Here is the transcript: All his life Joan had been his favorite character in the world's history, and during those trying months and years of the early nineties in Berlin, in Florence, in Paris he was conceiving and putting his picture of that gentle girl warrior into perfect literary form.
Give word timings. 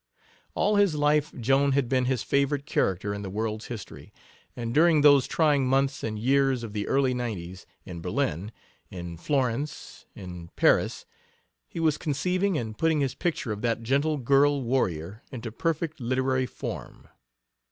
All 0.55 0.77
his 0.77 0.95
life 0.95 1.31
Joan 1.39 1.73
had 1.73 1.87
been 1.87 2.05
his 2.05 2.23
favorite 2.23 2.65
character 2.65 3.13
in 3.13 3.21
the 3.21 3.29
world's 3.29 3.67
history, 3.67 4.11
and 4.55 4.73
during 4.73 5.01
those 5.01 5.27
trying 5.27 5.67
months 5.67 6.03
and 6.03 6.17
years 6.17 6.63
of 6.63 6.73
the 6.73 6.87
early 6.87 7.13
nineties 7.13 7.67
in 7.85 8.01
Berlin, 8.01 8.51
in 8.89 9.15
Florence, 9.15 10.07
in 10.15 10.49
Paris 10.55 11.05
he 11.67 11.79
was 11.79 11.99
conceiving 11.99 12.57
and 12.57 12.79
putting 12.79 12.99
his 12.99 13.13
picture 13.13 13.51
of 13.51 13.61
that 13.61 13.83
gentle 13.83 14.17
girl 14.17 14.63
warrior 14.63 15.21
into 15.31 15.51
perfect 15.51 15.99
literary 15.99 16.47
form. 16.47 17.07